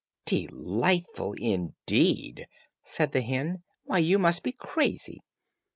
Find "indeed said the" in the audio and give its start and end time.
1.33-3.21